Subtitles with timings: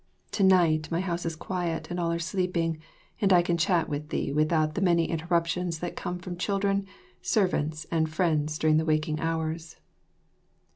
[0.31, 2.79] To night my house is quiet and all are sleeping,
[3.21, 6.87] and I can chat with thee without the many interruptions that come from children,
[7.21, 9.75] servants, and friends during the waking hours.